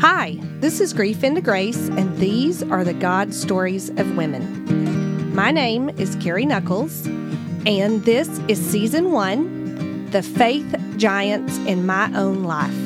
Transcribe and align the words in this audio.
Hi, 0.00 0.38
this 0.60 0.82
is 0.82 0.92
Grief 0.92 1.24
into 1.24 1.40
Grace, 1.40 1.88
and 1.88 2.18
these 2.18 2.62
are 2.62 2.84
the 2.84 2.92
God 2.92 3.32
stories 3.32 3.88
of 3.88 4.14
women. 4.14 5.34
My 5.34 5.50
name 5.50 5.88
is 5.88 6.16
Carrie 6.16 6.44
Knuckles, 6.44 7.06
and 7.64 8.04
this 8.04 8.28
is 8.46 8.60
season 8.60 9.10
one 9.10 10.10
The 10.10 10.22
Faith 10.22 10.78
Giants 10.98 11.56
in 11.60 11.86
My 11.86 12.14
Own 12.14 12.44
Life. 12.44 12.76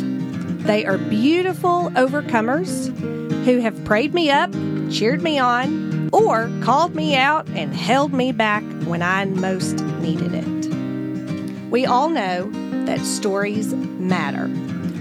They 0.64 0.86
are 0.86 0.98
beautiful 0.98 1.90
overcomers 1.96 2.96
who 3.44 3.58
have 3.58 3.84
prayed 3.84 4.14
me 4.14 4.30
up, 4.30 4.52
cheered 4.88 5.20
me 5.20 5.36
on, 5.36 6.10
or 6.12 6.48
called 6.62 6.94
me 6.94 7.16
out 7.16 7.48
and 7.48 7.74
held 7.74 8.12
me 8.12 8.30
back 8.30 8.62
when 8.84 9.02
I 9.02 9.24
most 9.24 9.80
needed 9.98 10.32
it. 10.32 11.70
We 11.70 11.86
all 11.86 12.08
know 12.08 12.48
that 12.84 13.00
stories 13.00 13.74
matter. 13.74 14.48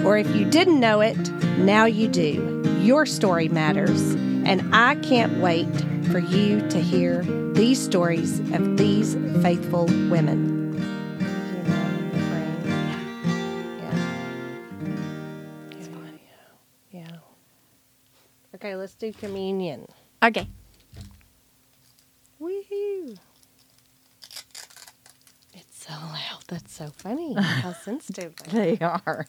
Or 0.06 0.18
if 0.18 0.34
you 0.36 0.46
didn't 0.46 0.80
know 0.80 1.02
it, 1.02 1.18
now 1.60 1.86
you 1.86 2.08
do. 2.08 2.64
Your 2.82 3.06
story 3.06 3.50
matters, 3.50 4.14
and 4.46 4.74
I 4.74 4.96
can't 4.96 5.40
wait 5.40 5.68
for 6.12 6.20
you 6.20 6.68
to 6.70 6.80
hear 6.80 7.24
these 7.54 7.80
stories 7.84 8.40
of 8.54 8.78
these 8.78 9.16
faithful 9.44 9.86
women. 10.10 10.58
Yeah. 16.92 17.18
Okay, 18.56 18.76
let's 18.76 18.96
do 18.96 19.12
communion. 19.14 19.86
Okay. 20.24 20.48
Woohoo! 22.42 23.18
It's 25.54 25.86
so 25.86 25.94
loud. 25.94 26.44
That's 26.48 26.74
so 26.74 26.88
funny. 26.88 27.34
How 27.34 27.74
sensitive. 27.84 28.36
they 28.52 28.78
are. 28.80 29.28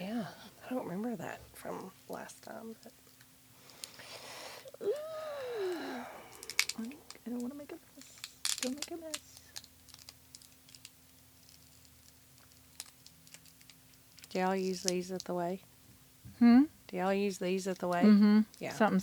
They 0.00 0.06
are. 0.06 0.08
Yeah, 0.08 0.24
I 0.68 0.74
don't 0.74 0.84
remember 0.84 1.14
that 1.16 1.40
from 1.54 1.90
last 2.08 2.42
time. 2.42 2.74
But 2.82 2.92
I 6.80 7.30
don't 7.30 7.40
want 7.42 7.52
to 7.52 7.58
make 7.58 7.70
a 7.72 7.74
mess. 7.74 8.60
Don't 8.62 8.74
make 8.74 8.90
a 8.90 8.96
mess. 9.04 9.18
do 14.30 14.38
y'all 14.38 14.54
use 14.54 14.82
these 14.84 15.10
at 15.10 15.24
the 15.24 15.34
way? 15.34 15.60
Hmm. 16.38 16.62
Do 16.86 16.96
y'all 16.96 17.12
use 17.12 17.38
these 17.38 17.66
at 17.66 17.78
the 17.78 17.88
way? 17.88 18.02
Mm-hmm. 18.02 18.40
Yeah. 18.60 18.72
Something, 18.72 19.02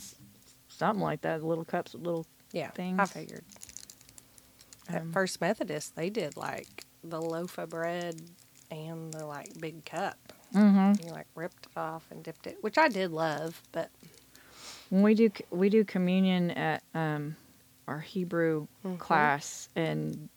something 0.68 1.02
like 1.02 1.20
that. 1.20 1.44
Little 1.44 1.64
cups, 1.66 1.94
little. 1.94 2.26
Yeah, 2.52 2.70
I 2.98 3.04
figured. 3.04 3.44
At 4.88 5.02
Um, 5.02 5.12
First 5.12 5.40
Methodist, 5.40 5.96
they 5.96 6.08
did 6.08 6.36
like 6.36 6.86
the 7.04 7.20
loaf 7.20 7.58
of 7.58 7.68
bread 7.68 8.22
and 8.70 9.12
the 9.12 9.26
like 9.26 9.60
big 9.60 9.84
cup. 9.84 10.16
Mm-hmm. 10.54 11.06
You 11.06 11.12
like 11.12 11.26
ripped 11.34 11.66
it 11.66 11.78
off 11.78 12.04
and 12.10 12.22
dipped 12.24 12.46
it, 12.46 12.58
which 12.62 12.78
I 12.78 12.88
did 12.88 13.10
love, 13.12 13.62
but 13.72 13.90
When 14.90 15.02
we 15.02 15.14
do 15.14 15.30
we 15.50 15.68
do 15.68 15.84
communion 15.84 16.50
at 16.52 16.82
um, 16.94 17.36
our 17.86 18.00
Hebrew 18.00 18.66
Mhm. 18.84 18.98
class, 18.98 19.68
and 19.76 20.28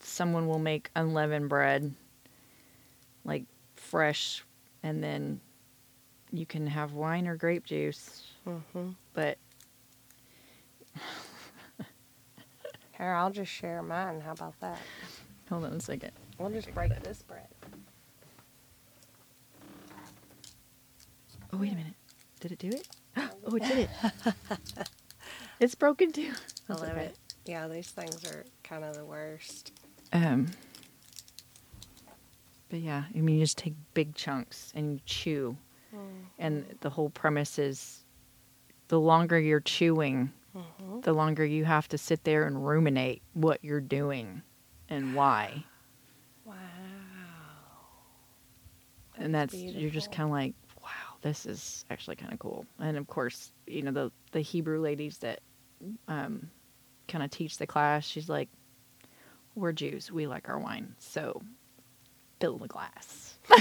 someone 0.00 0.46
will 0.46 0.58
make 0.60 0.90
unleavened 0.94 1.48
bread, 1.48 1.92
like 3.24 3.44
fresh, 3.74 4.44
and 4.82 5.02
then 5.02 5.40
you 6.32 6.46
can 6.46 6.66
have 6.68 6.92
wine 6.92 7.26
or 7.26 7.36
grape 7.36 7.64
juice. 7.64 8.22
hmm 8.44 8.90
But 9.14 9.38
here 12.96 13.12
I'll 13.12 13.30
just 13.30 13.50
share 13.52 13.82
mine. 13.82 14.20
How 14.20 14.32
about 14.32 14.58
that? 14.60 14.78
hold 15.48 15.64
on 15.64 15.72
a 15.74 15.80
second. 15.80 16.12
We'll 16.38 16.50
just 16.50 16.72
break 16.74 16.92
this 17.02 17.22
bread. 17.22 17.46
Oh 21.56 21.60
wait 21.60 21.72
a 21.72 21.76
minute. 21.76 21.94
Did 22.40 22.52
it 22.52 22.58
do 22.58 22.68
it? 22.68 22.86
Oh, 23.48 23.54
it 23.54 23.62
did 23.62 23.78
it. 23.78 23.90
it's 25.60 25.74
broken 25.74 26.12
too. 26.12 26.32
I 26.68 26.72
love 26.74 26.82
okay. 26.90 27.00
it. 27.06 27.16
Yeah, 27.46 27.66
these 27.68 27.88
things 27.90 28.24
are 28.26 28.44
kind 28.64 28.84
of 28.84 28.94
the 28.96 29.04
worst. 29.04 29.72
Um, 30.12 30.48
but 32.68 32.80
yeah, 32.80 33.04
I 33.14 33.20
mean, 33.20 33.36
you 33.36 33.44
just 33.44 33.56
take 33.56 33.74
big 33.94 34.14
chunks 34.16 34.72
and 34.74 34.92
you 34.94 35.00
chew, 35.06 35.56
and 36.38 36.66
the 36.80 36.90
whole 36.90 37.08
premise 37.10 37.58
is, 37.58 38.00
the 38.88 39.00
longer 39.00 39.38
you're 39.38 39.60
chewing, 39.60 40.32
Mhm. 40.54 41.02
the 41.02 41.12
longer 41.12 41.44
you 41.44 41.64
have 41.64 41.86
to 41.88 41.96
sit 41.98 42.24
there 42.24 42.46
and 42.46 42.66
ruminate 42.66 43.22
what 43.32 43.62
you're 43.64 43.80
doing, 43.80 44.42
and 44.88 45.14
why. 45.14 45.64
Wow. 46.44 46.54
and 49.16 49.34
that's 49.34 49.52
That's 49.54 49.64
you're 49.74 49.90
just 49.90 50.10
kind 50.12 50.26
of 50.28 50.32
like, 50.32 50.54
this 51.22 51.46
is 51.46 51.84
actually 51.90 52.16
kind 52.16 52.32
of 52.32 52.38
cool. 52.38 52.66
And 52.78 52.96
of 52.96 53.06
course, 53.06 53.52
you 53.66 53.82
know 53.82 53.92
the 53.92 54.12
the 54.32 54.40
Hebrew 54.40 54.80
ladies 54.80 55.18
that 55.18 55.40
um, 56.08 56.50
kind 57.08 57.24
of 57.24 57.30
teach 57.30 57.58
the 57.58 57.66
class. 57.66 58.04
She's 58.04 58.28
like, 58.28 58.48
we're 59.54 59.72
Jews, 59.72 60.10
we 60.12 60.26
like 60.26 60.48
our 60.48 60.58
wine, 60.58 60.94
so 60.98 61.42
fill 62.40 62.58
the 62.58 62.68
glass. 62.68 63.34
I 63.50 63.60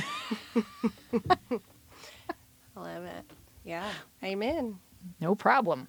love 2.75 3.03
it. 3.05 3.23
Yeah. 3.63 3.89
Amen. 4.23 4.79
No 5.21 5.35
problem. 5.35 5.87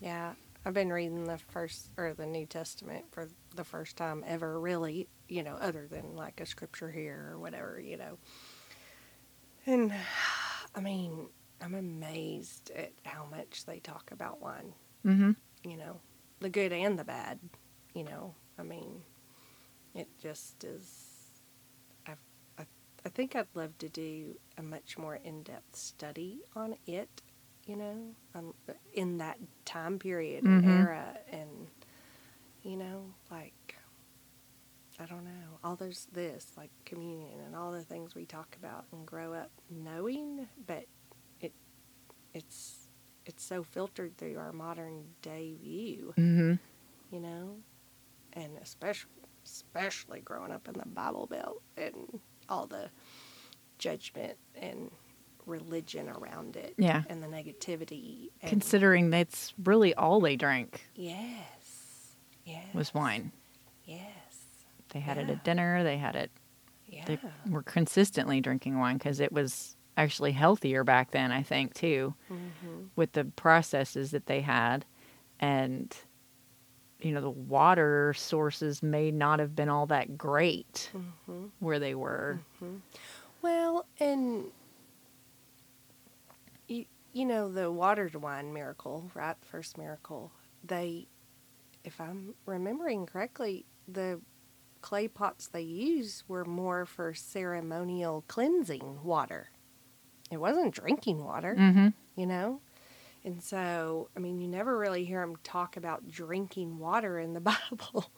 Yeah. 0.00 0.32
I've 0.64 0.74
been 0.74 0.92
reading 0.92 1.24
the 1.24 1.38
first 1.38 1.90
or 1.96 2.12
the 2.12 2.26
New 2.26 2.44
Testament 2.44 3.04
for 3.12 3.28
the 3.54 3.64
first 3.64 3.96
time 3.96 4.24
ever, 4.26 4.58
really, 4.58 5.08
you 5.28 5.44
know, 5.44 5.54
other 5.60 5.86
than 5.88 6.16
like 6.16 6.40
a 6.40 6.46
scripture 6.46 6.90
here 6.90 7.30
or 7.32 7.38
whatever, 7.38 7.80
you 7.80 7.96
know. 7.96 8.18
And 9.64 9.92
I 10.76 10.80
mean, 10.80 11.28
I'm 11.60 11.74
amazed 11.74 12.70
at 12.76 12.92
how 13.04 13.26
much 13.30 13.64
they 13.66 13.80
talk 13.80 14.10
about 14.12 14.42
wine, 14.42 14.74
Mm-hmm. 15.06 15.32
you 15.64 15.76
know, 15.76 16.00
the 16.40 16.50
good 16.50 16.72
and 16.72 16.98
the 16.98 17.04
bad, 17.04 17.38
you 17.94 18.04
know. 18.04 18.34
I 18.58 18.62
mean, 18.62 19.02
it 19.94 20.08
just 20.20 20.64
is. 20.64 21.40
I've, 22.06 22.18
I, 22.58 22.64
I 23.04 23.08
think 23.10 23.34
I'd 23.36 23.46
love 23.54 23.76
to 23.78 23.88
do 23.88 24.36
a 24.58 24.62
much 24.62 24.98
more 24.98 25.16
in 25.16 25.42
depth 25.42 25.76
study 25.76 26.40
on 26.54 26.76
it, 26.86 27.22
you 27.66 27.76
know, 27.76 28.14
um, 28.34 28.54
in 28.94 29.18
that 29.18 29.38
time 29.64 29.98
period 29.98 30.44
and 30.44 30.64
Mhm. 30.64 30.68
era. 30.70 31.18
And, 31.32 31.68
you 32.62 32.76
know, 32.76 33.14
like, 33.30 33.65
I 34.98 35.04
don't 35.06 35.24
know, 35.24 35.58
all 35.62 35.76
there's 35.76 36.06
this, 36.12 36.52
like 36.56 36.70
communion 36.84 37.40
and 37.44 37.54
all 37.54 37.70
the 37.72 37.82
things 37.82 38.14
we 38.14 38.24
talk 38.24 38.56
about 38.58 38.86
and 38.92 39.04
grow 39.06 39.32
up 39.34 39.50
knowing, 39.70 40.46
but 40.66 40.84
it 41.40 41.52
it's 42.32 42.88
it's 43.26 43.44
so 43.44 43.62
filtered 43.62 44.16
through 44.16 44.38
our 44.38 44.52
modern 44.52 45.04
day 45.22 45.54
view 45.62 46.14
Mm-hmm. 46.16 46.54
you 47.14 47.20
know, 47.20 47.56
and 48.32 48.56
especially 48.62 49.10
especially 49.44 50.20
growing 50.20 50.50
up 50.50 50.66
in 50.66 50.74
the 50.74 50.86
Bible 50.86 51.26
Belt 51.26 51.62
and 51.76 52.20
all 52.48 52.66
the 52.66 52.88
judgment 53.78 54.36
and 54.60 54.90
religion 55.44 56.08
around 56.08 56.56
it, 56.56 56.74
Yeah. 56.78 57.02
and 57.08 57.22
the 57.22 57.28
negativity. 57.28 58.30
And 58.42 58.50
Considering 58.50 59.10
that's 59.10 59.54
really 59.62 59.94
all 59.94 60.20
they 60.20 60.34
drank 60.36 60.88
yes, 60.96 62.16
yes, 62.44 62.64
was 62.74 62.92
wine. 62.94 63.30
Yes, 63.84 64.00
They 64.96 65.00
had 65.00 65.18
it 65.18 65.28
at 65.28 65.44
dinner. 65.44 65.84
They 65.84 65.98
had 65.98 66.16
it. 66.16 66.30
yeah, 66.86 67.04
They 67.04 67.18
were 67.50 67.62
consistently 67.62 68.40
drinking 68.40 68.78
wine 68.78 68.96
because 68.96 69.20
it 69.20 69.30
was 69.30 69.76
actually 69.98 70.32
healthier 70.32 70.84
back 70.84 71.10
then. 71.10 71.32
I 71.32 71.42
think 71.42 71.74
too. 71.74 72.14
hmm 72.28 72.84
with 72.96 73.12
the 73.12 73.26
processes 73.26 74.10
that 74.12 74.24
they 74.24 74.40
had 74.40 74.86
and 75.38 75.94
you 76.98 77.12
know 77.12 77.20
the 77.20 77.28
water 77.28 78.14
sources 78.16 78.82
may 78.82 79.10
not 79.10 79.38
have 79.38 79.54
been 79.54 79.68
all 79.68 79.84
that 79.84 80.16
great 80.16 80.90
hmm 81.28 81.46
where 81.58 81.78
they 81.78 81.94
were 81.94 82.40
Well, 83.42 83.84
and 84.00 84.46
you 86.68 86.86
you 87.12 87.26
know 87.26 87.52
the 87.52 87.70
water 87.70 88.08
to 88.08 88.18
wine 88.18 88.54
miracle, 88.54 89.10
right? 89.14 89.36
First 89.42 89.76
miracle. 89.76 90.32
They, 90.64 91.06
if 91.84 92.00
I'm 92.00 92.34
remembering 92.46 93.04
correctly, 93.04 93.66
the 93.86 94.20
clay 94.80 95.08
pots 95.08 95.46
they 95.46 95.62
used 95.62 96.24
were 96.28 96.44
more 96.44 96.86
for 96.86 97.14
ceremonial 97.14 98.24
cleansing 98.28 99.02
water. 99.02 99.50
It 100.30 100.38
wasn't 100.38 100.74
drinking 100.74 101.24
water, 101.24 101.54
mm-hmm. 101.58 101.88
you 102.16 102.26
know. 102.26 102.60
And 103.24 103.42
so, 103.42 104.08
I 104.16 104.20
mean, 104.20 104.40
you 104.40 104.48
never 104.48 104.78
really 104.78 105.04
hear 105.04 105.20
them 105.20 105.36
talk 105.42 105.76
about 105.76 106.08
drinking 106.08 106.78
water 106.78 107.18
in 107.18 107.34
the 107.34 107.40
Bible, 107.70 108.10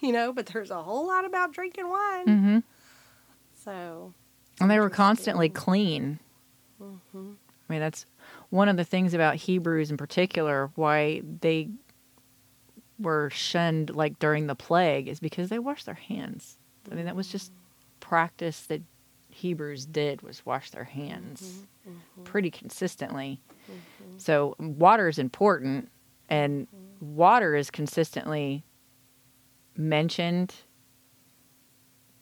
you 0.00 0.12
know. 0.12 0.32
But 0.32 0.46
there's 0.46 0.70
a 0.70 0.82
whole 0.82 1.06
lot 1.06 1.24
about 1.24 1.52
drinking 1.52 1.88
wine. 1.88 2.26
Mm-hmm. 2.26 2.58
So, 3.64 4.14
and 4.60 4.70
they 4.70 4.78
were 4.78 4.90
constantly 4.90 5.48
clean 5.48 6.18
hmm 6.80 7.32
i 7.68 7.72
mean 7.72 7.80
that's 7.80 8.06
one 8.50 8.68
of 8.68 8.76
the 8.76 8.84
things 8.84 9.14
about 9.14 9.36
hebrews 9.36 9.90
in 9.90 9.96
particular 9.96 10.70
why 10.74 11.22
they 11.40 11.68
were 13.00 13.30
shunned 13.30 13.90
like 13.90 14.18
during 14.18 14.46
the 14.46 14.54
plague 14.54 15.08
is 15.08 15.20
because 15.20 15.48
they 15.48 15.58
washed 15.58 15.86
their 15.86 15.94
hands 15.94 16.58
i 16.90 16.94
mean 16.94 17.06
that 17.06 17.16
was 17.16 17.28
just 17.28 17.52
practice 18.00 18.62
that 18.62 18.82
Hebrews 19.30 19.86
did 19.86 20.22
was 20.22 20.44
wash 20.44 20.70
their 20.70 20.84
hands 20.84 21.42
mm-hmm, 21.42 21.90
mm-hmm. 21.90 22.22
pretty 22.24 22.50
consistently. 22.50 23.40
Mm-hmm. 23.70 24.18
So 24.18 24.56
water 24.58 25.08
is 25.08 25.18
important, 25.18 25.90
and 26.28 26.66
water 27.00 27.54
is 27.54 27.70
consistently 27.70 28.64
mentioned, 29.76 30.54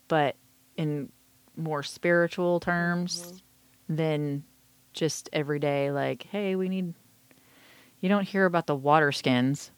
but 0.06 0.36
in 0.76 1.10
more 1.56 1.82
spiritual 1.82 2.60
terms 2.60 3.42
than 3.88 4.44
just 4.92 5.28
everyday. 5.32 5.90
Like, 5.90 6.24
hey, 6.30 6.54
we 6.54 6.68
need. 6.68 6.94
You 8.00 8.08
don't 8.08 8.28
hear 8.28 8.44
about 8.44 8.66
the 8.66 8.76
water 8.76 9.10
skins. 9.10 9.72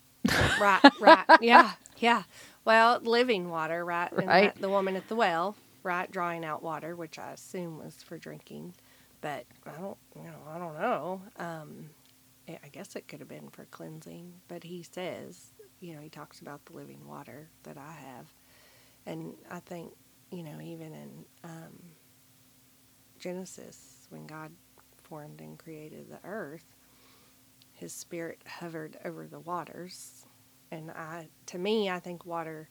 Right, 0.57 0.83
right. 0.99 1.27
Yeah, 1.39 1.73
yeah. 1.99 2.25
Well, 2.65 3.01
living 3.03 3.51
water, 3.51 3.85
right? 3.85 4.13
And 4.19 4.37
Right. 4.37 4.43
that- 4.43 4.61
the 4.61 4.71
woman 4.71 4.97
at 4.97 5.09
the 5.09 5.17
well, 5.17 5.57
right, 5.83 6.11
drawing 6.11 6.45
out 6.45 6.63
water, 6.63 6.97
which 6.97 7.19
I 7.19 7.33
assume 7.33 7.79
was 7.79 7.97
for 7.97 8.19
drinking, 8.19 8.75
but 9.21 9.47
I 9.67 9.81
don't, 9.81 9.99
you 10.17 10.23
know, 10.25 10.39
I 10.49 10.59
don't 10.59 10.79
know. 10.81 11.23
Um, 11.39 11.91
I 12.49 12.59
I 12.65 12.69
guess 12.69 12.97
it 12.97 13.09
could 13.09 13.21
have 13.21 13.29
been 13.29 13.49
for 13.51 13.65
cleansing, 13.67 14.35
but 14.49 14.65
he 14.65 14.83
says, 14.83 15.53
you 15.81 15.95
know, 15.95 16.01
he 16.01 16.09
talks 16.11 16.41
about 16.41 16.65
the 16.67 16.75
living 16.75 17.07
water 17.07 17.49
that 17.65 17.77
I 17.79 17.93
have, 17.93 18.27
and 19.07 19.35
I 19.51 19.61
think, 19.61 19.93
you 20.31 20.43
know, 20.43 20.61
even 20.61 20.93
in 20.95 21.25
um, 21.45 21.79
Genesis, 23.19 24.07
when 24.11 24.27
God 24.27 24.53
formed 25.05 25.41
and 25.41 25.59
created 25.59 26.11
the 26.11 26.21
earth, 26.29 26.65
his 27.81 27.93
spirit 27.93 28.41
hovered 28.47 28.97
over 29.05 29.27
the 29.27 29.41
waters. 29.41 30.27
And 30.71 30.91
i 30.93 31.27
to 31.47 31.59
me 31.59 31.91
i 31.91 31.99
think 31.99 32.25
water 32.25 32.69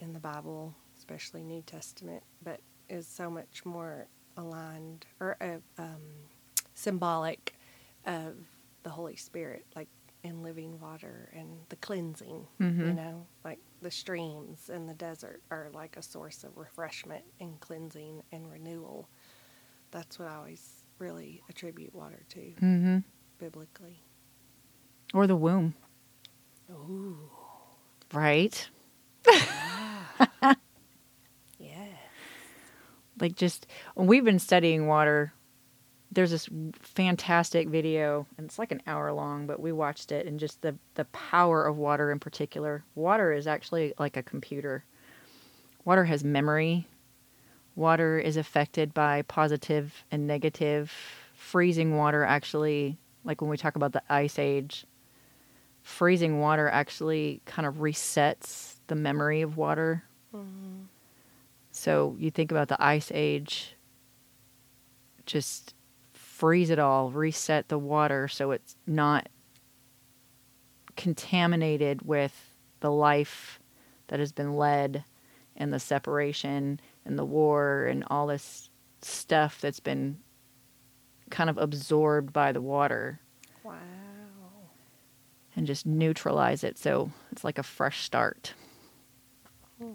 in 0.00 0.12
the 0.14 0.18
bible 0.20 0.74
especially 0.96 1.42
new 1.42 1.60
testament 1.62 2.22
but 2.42 2.60
is 2.88 3.06
so 3.06 3.28
much 3.28 3.66
more 3.66 4.06
aligned 4.38 5.04
or 5.20 5.36
uh, 5.42 5.58
um, 5.82 6.00
symbolic 6.74 7.54
of 8.06 8.34
the 8.84 8.88
holy 8.90 9.16
spirit 9.16 9.66
like 9.76 9.88
in 10.24 10.42
living 10.42 10.80
water 10.80 11.30
and 11.36 11.48
the 11.68 11.76
cleansing 11.76 12.46
you 12.58 12.66
Mhm. 12.66 12.94
know? 12.96 13.26
Like 13.44 13.60
the 13.82 13.90
streams 13.90 14.68
in 14.70 14.86
the 14.86 14.94
desert 14.94 15.42
are 15.50 15.68
like 15.74 15.96
a 15.96 16.02
source 16.02 16.42
of 16.44 16.56
refreshment 16.56 17.24
and 17.40 17.60
cleansing 17.60 18.22
and 18.32 18.50
renewal. 18.50 19.08
That's 19.90 20.18
what 20.18 20.28
i 20.28 20.34
always 20.34 20.84
really 20.98 21.42
attribute 21.50 21.94
water 21.94 22.22
to. 22.30 22.40
Mm-hmm. 22.40 22.98
biblically 23.38 24.02
Or 25.14 25.26
the 25.26 25.36
womb, 25.36 25.74
Ooh, 26.70 27.18
right? 28.12 28.68
Ah. 29.26 30.54
yeah. 31.58 31.86
like 33.20 33.34
just 33.34 33.66
when 33.94 34.06
we've 34.06 34.24
been 34.24 34.38
studying 34.38 34.86
water. 34.86 35.32
There's 36.10 36.30
this 36.30 36.48
fantastic 36.80 37.68
video 37.68 38.26
and 38.38 38.46
it's 38.46 38.58
like 38.58 38.72
an 38.72 38.82
hour 38.86 39.12
long 39.12 39.46
but 39.46 39.60
we 39.60 39.72
watched 39.72 40.10
it 40.10 40.26
and 40.26 40.40
just 40.40 40.62
the 40.62 40.74
the 40.94 41.04
power 41.06 41.66
of 41.66 41.76
water 41.76 42.10
in 42.10 42.18
particular. 42.18 42.82
Water 42.94 43.30
is 43.32 43.46
actually 43.46 43.92
like 43.98 44.16
a 44.16 44.22
computer. 44.22 44.84
Water 45.84 46.04
has 46.06 46.24
memory. 46.24 46.86
Water 47.76 48.18
is 48.18 48.38
affected 48.38 48.94
by 48.94 49.22
positive 49.22 50.02
and 50.10 50.26
negative. 50.26 50.92
Freezing 51.34 51.96
water 51.96 52.24
actually 52.24 52.96
like 53.24 53.42
when 53.42 53.50
we 53.50 53.58
talk 53.58 53.76
about 53.76 53.92
the 53.92 54.02
ice 54.08 54.38
age 54.38 54.86
freezing 55.88 56.38
water 56.38 56.68
actually 56.68 57.40
kind 57.46 57.66
of 57.66 57.76
resets 57.76 58.74
the 58.88 58.94
memory 58.94 59.40
of 59.40 59.56
water. 59.56 60.04
Mm-hmm. 60.34 60.82
So 61.72 62.14
you 62.18 62.30
think 62.30 62.50
about 62.50 62.68
the 62.68 62.80
ice 62.80 63.10
age, 63.14 63.74
just 65.24 65.74
freeze 66.12 66.68
it 66.68 66.78
all, 66.78 67.10
reset 67.10 67.68
the 67.68 67.78
water 67.78 68.28
so 68.28 68.50
it's 68.50 68.76
not 68.86 69.30
contaminated 70.94 72.02
with 72.02 72.54
the 72.80 72.90
life 72.90 73.58
that 74.08 74.20
has 74.20 74.30
been 74.30 74.56
led 74.56 75.04
and 75.56 75.72
the 75.72 75.80
separation 75.80 76.80
and 77.06 77.18
the 77.18 77.24
war 77.24 77.86
and 77.86 78.04
all 78.08 78.26
this 78.26 78.68
stuff 79.00 79.58
that's 79.62 79.80
been 79.80 80.18
kind 81.30 81.48
of 81.48 81.56
absorbed 81.56 82.32
by 82.32 82.52
the 82.52 82.60
water. 82.60 83.20
Wow. 83.64 83.97
And 85.58 85.66
just 85.66 85.84
neutralize 85.84 86.62
it 86.62 86.78
so 86.78 87.10
it's 87.32 87.42
like 87.42 87.58
a 87.58 87.62
fresh 87.64 88.04
start. 88.04 88.54
Hmm. 89.82 89.94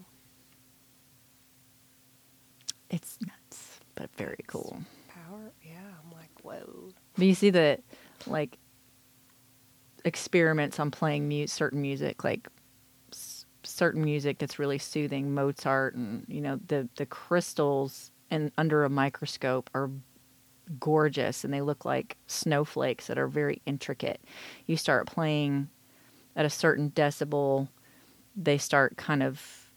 It's 2.90 3.18
nuts, 3.26 3.80
but 3.96 4.14
very 4.16 4.44
cool. 4.48 4.78
Power. 5.08 5.54
Yeah. 5.64 5.78
I'm 6.04 6.12
like, 6.12 6.30
whoa. 6.44 6.90
Do 7.18 7.26
you 7.26 7.34
see 7.34 7.50
the 7.50 7.80
like 8.28 8.58
experiments 10.06 10.80
on 10.80 10.92
playing 10.92 11.30
mu- 11.30 11.48
certain 11.48 11.82
music, 11.82 12.24
like 12.26 12.48
s- 13.14 13.46
certain 13.64 14.04
music 14.04 14.38
that's 14.40 14.60
really 14.60 14.78
soothing, 14.78 15.34
Mozart, 15.34 15.96
and 15.96 16.26
you 16.28 16.42
know 16.42 16.60
the 16.68 16.88
the 16.98 17.06
crystals 17.06 18.12
and 18.30 18.52
under 18.58 18.84
a 18.84 18.90
microscope 18.90 19.70
are 19.74 19.90
gorgeous, 20.80 21.44
and 21.44 21.54
they 21.54 21.62
look 21.62 21.86
like 21.86 22.18
snowflakes 22.28 23.08
that 23.08 23.18
are 23.18 23.28
very 23.28 23.62
intricate. 23.66 24.22
You 24.66 24.78
start 24.78 25.08
playing 25.08 25.70
at 26.36 26.46
a 26.46 26.50
certain 26.50 26.92
decibel, 26.92 27.68
they 28.36 28.58
start 28.58 28.98
kind 28.98 29.22
of 29.22 29.70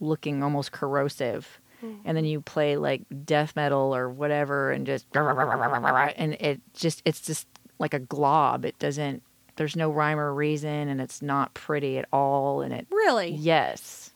looking 0.00 0.42
almost 0.42 0.72
corrosive. 0.72 1.60
Hmm. 1.80 1.94
And 2.04 2.16
then 2.16 2.24
you 2.24 2.40
play 2.40 2.76
like 2.76 3.02
death 3.24 3.56
metal 3.56 3.94
or 3.94 4.08
whatever 4.10 4.70
and 4.70 4.84
just 4.86 5.06
and 5.14 6.34
it 6.34 6.60
just 6.74 7.00
it's 7.04 7.20
just 7.20 7.46
like 7.78 7.94
a 7.94 7.98
glob. 7.98 8.64
It 8.64 8.78
doesn't 8.78 9.22
there's 9.56 9.76
no 9.76 9.90
rhyme 9.90 10.18
or 10.18 10.34
reason 10.34 10.88
and 10.88 11.00
it's 11.00 11.22
not 11.22 11.54
pretty 11.54 11.96
at 11.96 12.06
all 12.12 12.60
and 12.60 12.72
it 12.74 12.86
Really? 12.90 13.30
yes. 13.30 14.10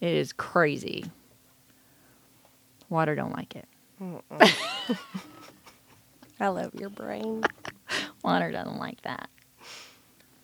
It 0.00 0.14
is 0.14 0.32
crazy. 0.32 1.04
Water 2.88 3.14
don't 3.14 3.36
like 3.36 3.54
it 3.54 3.68
I 6.40 6.48
love 6.48 6.74
your 6.74 6.90
brain. 6.90 7.42
water 8.24 8.50
doesn't 8.50 8.78
like 8.78 9.00
that 9.02 9.28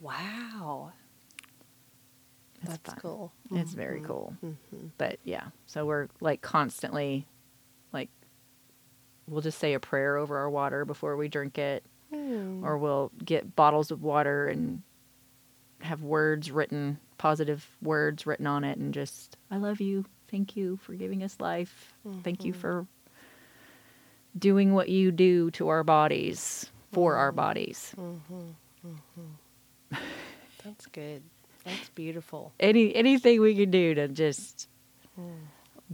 Wow. 0.00 0.92
It's 2.62 2.70
That's 2.70 2.90
fun. 2.90 2.98
cool. 3.00 3.32
it's 3.52 3.72
very 3.72 4.00
cool 4.00 4.34
Mm-hmm. 4.44 4.86
but 4.98 5.18
yeah 5.24 5.44
so 5.66 5.86
we're 5.86 6.08
like 6.20 6.40
constantly 6.42 7.26
like 7.92 8.10
we'll 9.28 9.40
just 9.42 9.58
say 9.58 9.74
a 9.74 9.80
prayer 9.80 10.16
over 10.16 10.36
our 10.38 10.50
water 10.50 10.84
before 10.84 11.16
we 11.16 11.28
drink 11.28 11.58
it 11.58 11.84
Hmm. 12.12 12.64
or 12.64 12.78
we'll 12.78 13.10
get 13.24 13.56
bottles 13.56 13.90
of 13.90 14.02
water 14.02 14.46
and 14.46 14.82
have 15.80 16.02
words 16.02 16.52
written, 16.52 16.98
positive 17.18 17.68
words 17.82 18.26
written 18.26 18.46
on 18.46 18.62
it, 18.62 18.78
and 18.78 18.94
just, 18.94 19.36
I 19.50 19.56
love 19.56 19.80
you. 19.80 20.04
Thank 20.30 20.56
you 20.56 20.76
for 20.76 20.94
giving 20.94 21.24
us 21.24 21.36
life. 21.40 21.92
Thank 22.22 22.44
you 22.44 22.52
for 22.52 22.86
doing 24.38 24.74
what 24.74 24.88
you 24.88 25.10
do 25.10 25.50
to 25.52 25.68
our 25.68 25.84
bodies, 25.84 26.70
for 26.92 27.16
our 27.16 27.30
mm-hmm. 27.30 27.36
bodies. 27.36 27.94
Mm-hmm. 27.96 28.40
Mm-hmm. 28.86 29.96
That's 30.64 30.86
good. 30.86 31.22
That's 31.64 31.88
beautiful. 31.90 32.52
Any 32.60 32.94
anything 32.94 33.40
we 33.40 33.54
can 33.54 33.70
do 33.70 33.94
to 33.94 34.08
just 34.08 34.68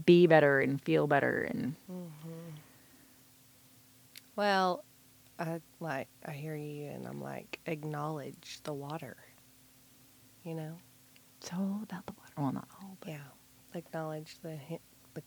be 0.04 0.26
better 0.26 0.60
and 0.60 0.80
feel 0.82 1.06
better 1.06 1.42
and 1.42 1.74
Well, 4.36 4.84
I 5.38 5.60
like 5.80 6.08
I 6.26 6.32
hear 6.32 6.56
you, 6.56 6.86
and 6.86 7.06
I'm 7.06 7.20
like 7.20 7.58
acknowledge 7.66 8.60
the 8.64 8.72
water. 8.72 9.16
You 10.44 10.54
know, 10.54 10.78
it's 11.40 11.52
all 11.52 11.80
about 11.82 12.06
the 12.06 12.12
water. 12.12 12.32
Well, 12.36 12.52
not 12.52 12.68
all, 12.82 12.96
but 13.00 13.10
yeah, 13.10 13.18
acknowledge 13.74 14.36
the 14.42 14.58
the 15.14 15.22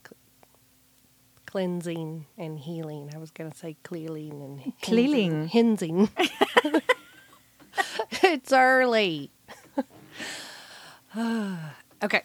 cleansing 1.55 2.25
and 2.37 2.59
healing. 2.59 3.09
I 3.15 3.17
was 3.17 3.31
gonna 3.31 3.55
say 3.55 3.77
cleaning 3.81 4.41
and 4.41 4.73
Cleaning. 4.81 5.47
hensing. 5.47 6.09
it's 8.11 8.51
early. 8.51 9.31
okay. 11.17 12.23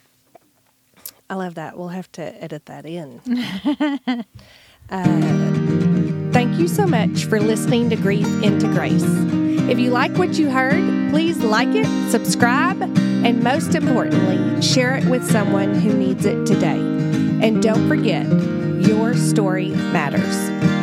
I 1.30 1.34
love 1.34 1.54
that. 1.54 1.78
We'll 1.78 1.90
have 1.90 2.10
to 2.10 2.42
edit 2.42 2.66
that 2.66 2.84
in. 2.84 3.20
uh, 4.90 6.32
thank 6.32 6.58
you 6.58 6.66
so 6.66 6.84
much 6.88 7.24
for 7.26 7.38
listening 7.38 7.88
to 7.90 7.96
Grief 7.96 8.26
into 8.42 8.66
Grace. 8.72 9.04
If 9.70 9.78
you 9.78 9.90
like 9.90 10.10
what 10.18 10.40
you 10.40 10.50
heard, 10.50 11.12
please 11.12 11.38
like 11.38 11.68
it, 11.68 11.86
subscribe, 12.10 12.82
and 12.82 13.44
most 13.44 13.76
importantly, 13.76 14.60
share 14.60 14.96
it 14.96 15.04
with 15.04 15.24
someone 15.30 15.72
who 15.72 15.92
needs 15.96 16.24
it 16.24 16.46
today. 16.46 16.80
And 17.42 17.62
don't 17.62 17.86
forget, 17.86 18.26
your 18.80 19.14
story 19.14 19.68
matters. 19.70 20.79